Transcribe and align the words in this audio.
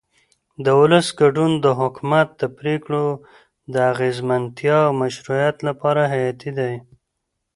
د 0.63 0.67
ولس 0.79 1.07
ګډون 1.21 1.51
د 1.63 1.67
حکومت 1.79 2.27
د 2.41 2.43
پرېکړو 2.59 3.05
د 3.73 3.75
اغیزمنتیا 3.91 4.77
او 4.87 4.91
مشروعیت 5.03 5.57
لپاره 5.67 6.01
حیاتي 6.13 6.51
دی 6.59 6.73